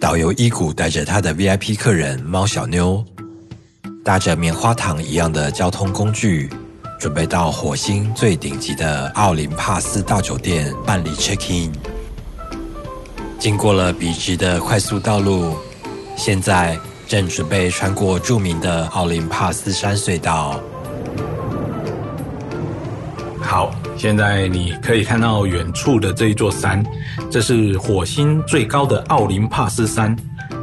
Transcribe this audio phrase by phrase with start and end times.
[0.00, 3.04] 导游伊古带着他的 VIP 客人猫小妞，
[4.04, 6.48] 搭着棉花糖一样的交通工具，
[7.00, 11.72] 准备到火星最顶级的奥林帕斯大酒店办理 check in。
[13.40, 15.56] 经过了笔直的快速道路，
[16.16, 16.78] 现在
[17.08, 20.60] 正准备穿过著名的奥林帕斯山隧道。
[23.40, 26.80] 好，现在你可以看到远处的这一座山，
[27.28, 30.14] 这是火星最高的奥林帕斯山。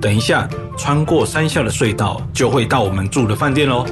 [0.00, 3.86] 等一下，穿过山下的隧道，就会到我们住的饭店喽。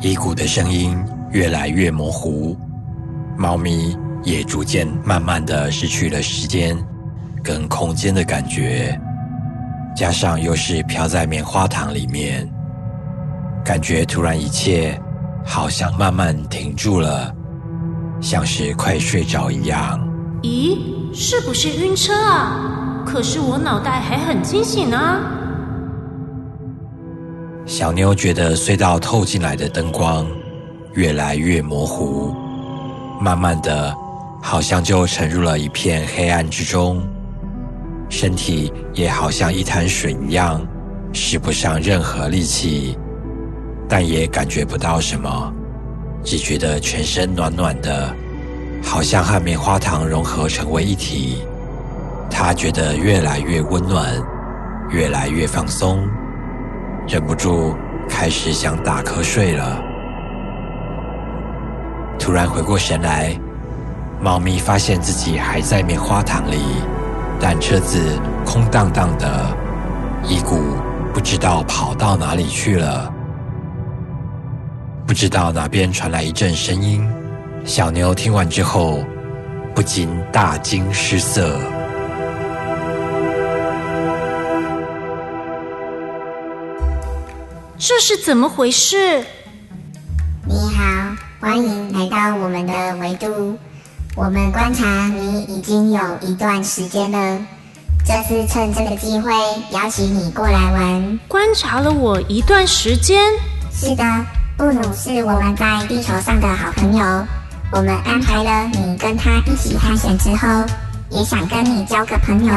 [0.00, 0.98] 伊古的声音
[1.30, 2.58] 越来越模糊，
[3.38, 6.76] 猫咪也逐渐慢慢的失去了时间
[7.44, 9.00] 跟空间的感觉，
[9.94, 12.52] 加上又是飘在棉花糖里面，
[13.64, 15.00] 感觉突然一切
[15.44, 17.34] 好像慢慢停住了，
[18.20, 20.00] 像是快睡着一样。
[20.42, 20.78] 咦，
[21.12, 23.04] 是不是晕车啊？
[23.04, 25.20] 可是我脑袋还很清醒啊！
[27.66, 30.26] 小妞觉得隧道透进来的灯光
[30.94, 32.34] 越来越模糊，
[33.20, 33.94] 慢慢的，
[34.40, 37.02] 好像就沉入了一片黑暗之中，
[38.08, 40.64] 身体也好像一潭水一样，
[41.12, 42.96] 使不上任何力气，
[43.92, 45.52] 但也感觉不到什么，
[46.24, 48.10] 只觉得全身暖暖的，
[48.82, 51.42] 好像和棉花糖融合成为一体。
[52.30, 54.10] 他觉得越来越温暖，
[54.88, 56.08] 越来越放松。
[57.06, 57.74] 忍不住
[58.08, 59.78] 开始想打瞌睡了。
[62.18, 63.38] 突然回过神来，
[64.22, 66.62] 猫咪发现自己还在棉花糖里，
[67.38, 69.54] 但车子空荡荡的，
[70.26, 70.78] 一股
[71.12, 73.11] 不知道跑到哪里去了。
[75.12, 77.06] 不知道哪边传来一阵声音，
[77.66, 79.04] 小牛听完之后
[79.74, 81.60] 不禁大惊失色。
[87.76, 89.22] 这是怎么回事？
[90.46, 93.58] 你好，欢迎来到我们的维度。
[94.16, 97.38] 我们观察你已经有一段时间了，
[98.06, 99.30] 这次趁这个机会
[99.72, 101.20] 邀请你过来玩。
[101.28, 103.30] 观察了我一段时间？
[103.70, 104.04] 是的，
[104.56, 107.04] 布鲁是我们在地球上的好朋友。
[107.72, 110.46] 我们安排了你跟他一起探险之后，
[111.08, 112.52] 也想跟你交个朋友，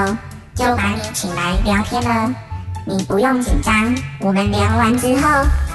[0.54, 2.30] 就把你请来聊天了。
[2.86, 5.30] 你不用紧张，我们聊完之后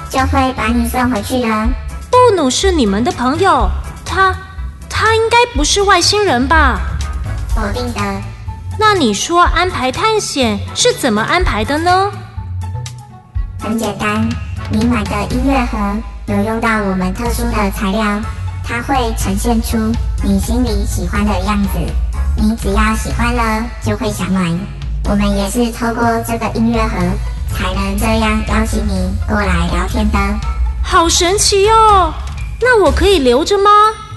[0.09, 1.67] 就会把你送回去了。
[2.11, 3.67] 布鲁是你们的朋友，
[4.05, 4.33] 他
[4.89, 6.79] 他应该不是外星人吧？
[7.55, 8.01] 否定的。
[8.79, 12.11] 那你说安排探险是怎么安排的呢？
[13.59, 14.29] 很简单，
[14.69, 15.77] 你买的音乐盒
[16.31, 18.21] 有用到我们特殊的材料，
[18.63, 19.77] 它会呈现出
[20.23, 21.69] 你心里喜欢的样子。
[22.37, 24.49] 你只要喜欢了，就会想买。
[25.09, 26.95] 我们也是透过这个音乐盒，
[27.53, 30.17] 才能这样邀请你过来聊天的。
[30.81, 32.13] 好神奇哦！
[32.61, 33.69] 那我可以留着吗？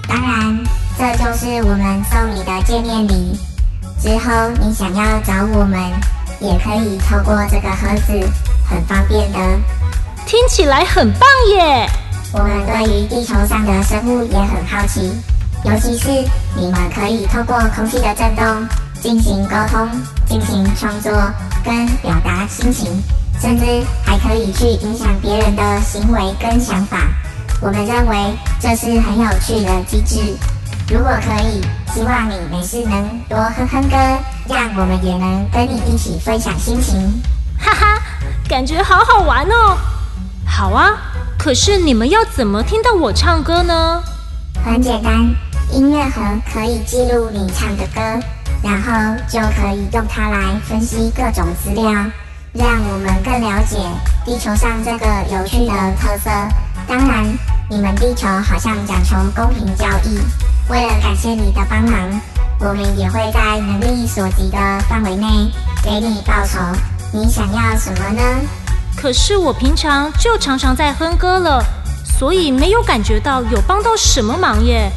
[0.07, 0.63] 当然，
[0.97, 3.37] 这就是我们送你的见面礼。
[3.99, 5.77] 之后你想要找我们，
[6.39, 8.13] 也可以透过这个盒子，
[8.69, 9.39] 很方便的。
[10.25, 11.21] 听起来很棒
[11.55, 11.87] 耶！
[12.37, 15.09] 我们对于地球上的生物也很好奇，
[15.63, 16.09] 尤其是
[16.53, 18.45] 你们可以透过空气的震动。
[19.01, 19.87] 进行沟通、
[20.25, 21.11] 进行创作
[21.63, 23.03] 跟表达心情，
[23.39, 23.63] 甚至
[24.03, 26.97] 还可以去影响别人的行为跟想法。
[27.61, 30.35] 我们认为这是很有趣的机制。
[30.89, 31.61] 如果可以，
[31.93, 33.95] 希望你没事能多哼哼歌，
[34.49, 36.99] 让我们也能跟你一起分享心情。
[37.59, 38.01] 哈哈，
[38.49, 39.77] 感觉好好玩哦！
[40.47, 40.89] 好啊，
[41.45, 44.01] 可是你们要怎么听到我唱歌呢？
[44.65, 45.13] 很简单，
[45.71, 46.19] 音乐盒
[46.51, 48.01] 可以记录你唱的歌。
[48.63, 48.91] 然后
[49.29, 51.85] 就可以用它来分析各种资料，
[52.51, 53.77] 让我们更了解
[54.25, 56.31] 地球上这个有趣的特色。
[56.87, 57.23] 当然，
[57.69, 60.17] 你们地球好像讲求公平交易，
[60.67, 62.21] 为了感谢你的帮忙，
[62.59, 64.57] 我们也会在能力所及的
[64.89, 65.27] 范围内
[65.83, 66.57] 给你报酬。
[67.13, 68.41] 你想要什么呢？
[68.95, 71.63] 可是我平常就常常在哼歌了，
[72.03, 74.91] 所以没有感觉到有帮到什么忙耶。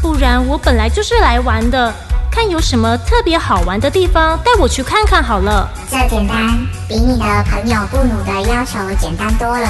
[0.00, 1.92] 不然我本来就是来玩的。
[2.30, 5.68] 看有什么特别好玩的地方，带我去看看好了。
[5.90, 6.56] 这简单，
[6.88, 9.68] 比你的朋友布努的要求简单多了。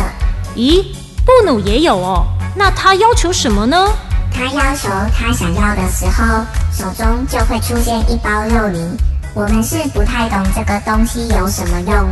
[0.55, 0.85] 咦，
[1.25, 2.27] 布努也有哦？
[2.55, 3.89] 那他要求什么呢？
[4.31, 8.95] 他要求他想要的时候，手中就会出现一包肉泥。
[9.33, 12.09] 我们是不太懂这个东西有什么用，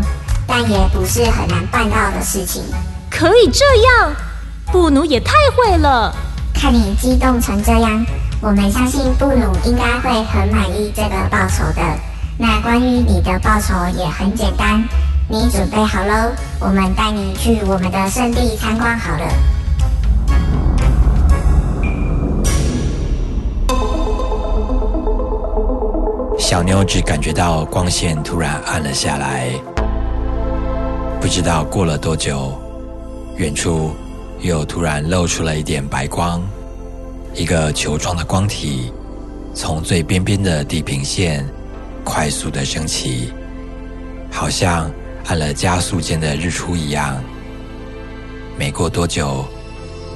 [0.48, 2.64] 但也不是很难办到的事情。
[3.08, 4.12] 可以这样？
[4.72, 6.12] 布努也太会了！
[6.52, 8.04] 看你激动成这样。
[8.40, 11.82] 我们相信布鲁应该会很满意这个报酬的。
[12.36, 14.82] 那关于你的报酬也很简单，
[15.28, 16.32] 你准备好喽？
[16.60, 19.26] 我们带你去我们的圣地参观好了。
[26.38, 29.50] 小妞只感觉到光线突然暗了下来，
[31.20, 32.56] 不知道过了多久，
[33.36, 33.92] 远处
[34.40, 36.40] 又突然露出了一点白光。
[37.34, 38.92] 一个球状的光体
[39.52, 41.46] 从最边边的地平线
[42.04, 43.32] 快速的升起，
[44.30, 44.90] 好像
[45.26, 47.20] 按了加速键的日出一样。
[48.56, 49.44] 没过多久，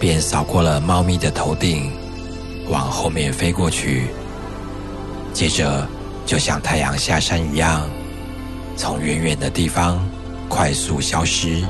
[0.00, 1.90] 便扫过了猫咪的头顶，
[2.68, 4.06] 往后面飞过去。
[5.32, 5.86] 接着，
[6.24, 7.88] 就像太阳下山一样，
[8.76, 10.00] 从远远的地方
[10.54, 11.64] 快速消失，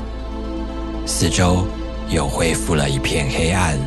[1.05, 1.65] 四周
[2.09, 3.79] 又恢复了一片黑暗。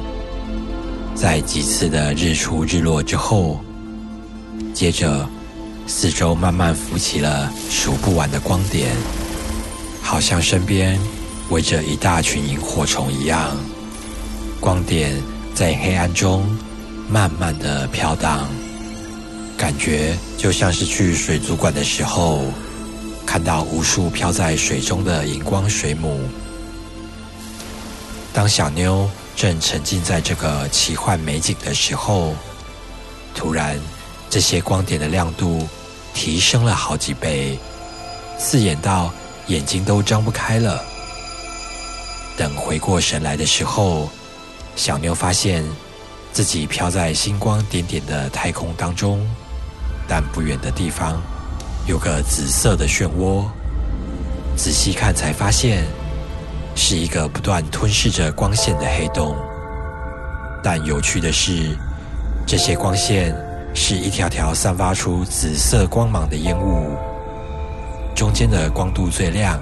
[1.14, 3.60] 在几次的日出日落之后，
[4.72, 5.28] 接着
[5.86, 8.96] 四周慢慢浮起了数不完的光点，
[10.00, 10.98] 好像身边
[11.50, 13.54] 围着一大群萤火虫一样。
[14.60, 15.14] 光点
[15.54, 16.42] 在黑暗中
[17.06, 18.48] 慢慢的飘荡，
[19.58, 22.46] 感觉就像是去水族馆的时候
[23.26, 26.20] 看到无数飘在水中的荧光水母。
[28.32, 29.10] 当小妞。
[29.36, 32.34] 正沉浸在这个奇幻美景的时候，
[33.34, 33.78] 突然，
[34.30, 35.68] 这些光点的亮度
[36.14, 37.58] 提升了好几倍，
[38.38, 39.12] 刺眼到
[39.48, 40.82] 眼睛都张不开了。
[42.34, 44.08] 等回过神来的时候，
[44.74, 45.62] 小妞发现
[46.32, 49.20] 自己飘在星光点点的太空当中，
[50.08, 51.20] 但不远的地方
[51.86, 53.44] 有个紫色的漩涡，
[54.56, 55.84] 仔细看才发现。
[56.78, 59.34] 是一个不断吞噬着光线的黑洞，
[60.62, 61.74] 但有趣的是，
[62.46, 63.34] 这些光线
[63.74, 66.94] 是一条条散发出紫色光芒的烟雾，
[68.14, 69.58] 中间的光度最亮，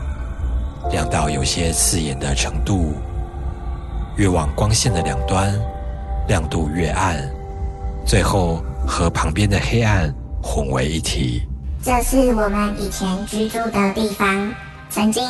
[0.91, 2.95] 亮到有些刺眼的程度。
[4.17, 5.57] 越往光线的两端，
[6.27, 7.17] 亮度越暗，
[8.05, 10.13] 最后和旁边的黑暗
[10.43, 11.47] 混为一体。
[11.85, 14.51] 这是我们以前居住的地方，
[14.89, 15.23] 曾经。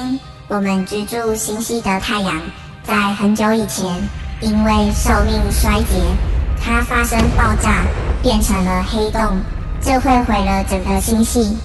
[0.47, 2.41] 我们居住星系的太阳，
[2.85, 3.93] 在很久以前，
[4.41, 5.97] 因为寿命衰竭，
[6.63, 7.83] 它发生爆炸，
[8.23, 9.37] 变成了黑洞，
[9.81, 11.57] 这会毁了整个星系。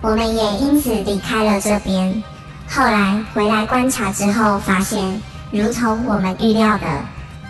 [0.00, 2.22] 我们也因此离开了这边。
[2.68, 5.20] 后来回来观察之后，发现，
[5.50, 6.86] 如同我们预料的，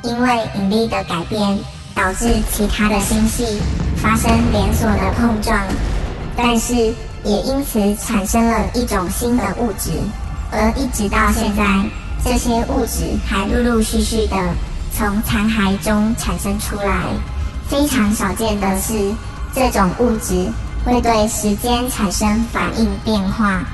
[0.02, 1.58] 因为引力的改变，
[1.94, 3.60] 导致其他的星系
[3.96, 5.60] 发生连锁的碰撞，
[6.36, 6.74] 但是
[7.24, 9.90] 也因此产生了一种新的物质。
[10.52, 11.64] 而一直到现在，
[12.24, 14.36] 这些物质还陆陆续续的
[14.96, 17.02] 从残骸中产生出来。
[17.68, 18.94] 非常少见的是，
[19.52, 20.46] 这种物质
[20.84, 23.64] 会对时间产生反应变化。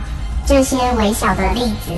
[0.47, 1.93] 这些微小的粒子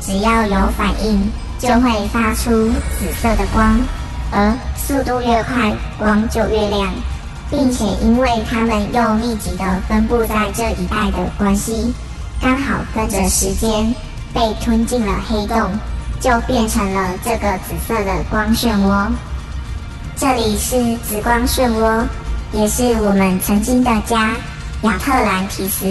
[0.00, 2.50] 只要有反应，就会发出
[2.98, 3.78] 紫色的光，
[4.32, 6.90] 而速度越快，光就越亮，
[7.50, 11.92] 并且因为它们又密集的分布在这一带的关系，
[12.40, 13.94] 刚好跟着时间。
[14.34, 15.56] 被吞进了黑洞，
[16.20, 19.08] 就变成了这个紫色的光漩涡。
[20.16, 22.04] 这里是紫光漩涡，
[22.52, 24.36] 也是我们曾经的家——
[24.82, 25.86] 亚特兰提斯。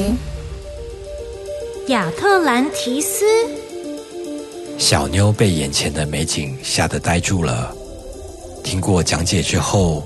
[1.88, 3.24] 亚特兰提斯，
[4.78, 7.74] 小妞被眼前的美景吓得呆住了。
[8.62, 10.04] 听过讲解之后，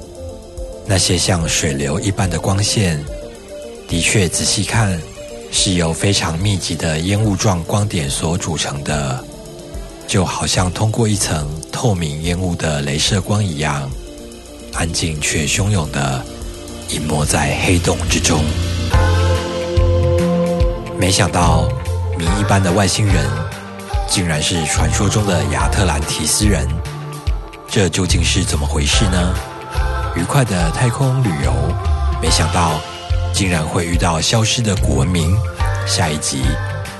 [0.87, 3.03] 那些像水流一般的光线，
[3.87, 4.99] 的确仔细看。
[5.49, 9.23] 是由非常密集的烟雾状光点所组成的，
[10.05, 13.89] 就好像通过一层透明烟雾的镭射光一样，
[14.73, 16.21] 安静却汹涌的
[16.89, 18.43] 隐没在黑洞之中。
[20.99, 21.69] 没想到，
[22.17, 23.25] 谜一般的外星人，
[24.05, 26.67] 竟然是传说中的亚特兰提斯人，
[27.69, 29.33] 这究竟是怎么回事呢？
[30.17, 31.53] 愉快的太空旅游，
[32.21, 32.71] 没想到。
[33.33, 35.37] 竟然会遇到消失的古文明。
[35.85, 36.41] 下一集《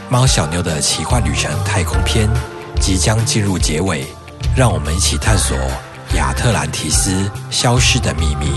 [0.08, 2.30] 猫小妞的奇幻旅程太空篇》
[2.80, 4.06] 即将进入结尾，
[4.56, 5.58] 让我们一起探索
[6.16, 8.52] 亚特兰提斯消失的秘密。